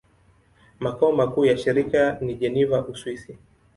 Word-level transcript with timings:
Makao 0.79 1.11
makuu 1.11 1.45
ya 1.45 1.57
shirika 1.57 2.17
ni 2.21 2.33
Geneva, 2.35 2.85
Uswisi. 2.85 3.37